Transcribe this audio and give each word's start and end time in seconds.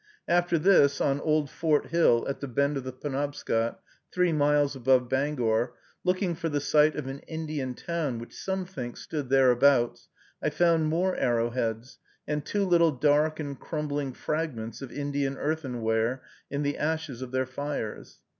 After 0.27 0.57
this, 0.57 0.99
on 0.99 1.21
Old 1.21 1.47
Fort 1.47 1.89
Hill, 1.91 2.25
at 2.27 2.39
the 2.39 2.47
bend 2.47 2.75
of 2.75 2.83
the 2.83 2.91
Penobscot, 2.91 3.79
three 4.11 4.33
miles 4.33 4.75
above 4.75 5.07
Bangor, 5.07 5.75
looking 6.03 6.33
for 6.33 6.49
the 6.49 6.59
site 6.59 6.95
of 6.95 7.05
an 7.05 7.19
Indian 7.27 7.75
town 7.75 8.17
which 8.17 8.33
some 8.35 8.65
think 8.65 8.97
stood 8.97 9.29
thereabouts, 9.29 10.09
I 10.41 10.49
found 10.49 10.87
more 10.87 11.15
arrowheads, 11.17 11.99
and 12.27 12.43
two 12.43 12.65
little 12.65 12.89
dark 12.91 13.39
and 13.39 13.59
crumbling 13.59 14.13
fragments 14.13 14.81
of 14.81 14.91
Indian 14.91 15.37
earthenware, 15.37 16.23
in 16.49 16.63
the 16.63 16.79
ashes 16.79 17.21
of 17.21 17.29
their 17.29 17.45
fires. 17.45 18.21